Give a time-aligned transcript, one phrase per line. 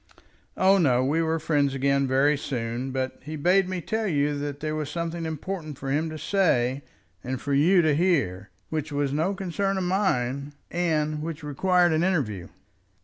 [0.57, 2.89] "Oh, no; we were friends again very soon.
[2.89, 6.81] But he bade me tell you that there was something important for him to say
[7.23, 12.03] and for you to hear, which was no concern of mine, and which required an
[12.03, 12.47] interview."